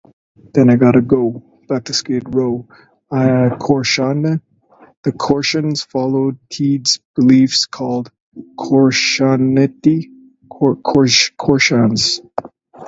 [0.53, 0.63] The
[5.15, 8.11] Koreshans followed Teed's beliefs, called
[8.57, 10.09] Koreshanity.